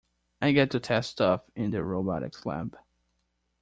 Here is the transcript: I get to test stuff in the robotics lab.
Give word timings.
I 0.41 0.51
get 0.53 0.71
to 0.71 0.79
test 0.79 1.11
stuff 1.11 1.43
in 1.55 1.69
the 1.69 1.83
robotics 1.83 2.43
lab. 2.43 2.75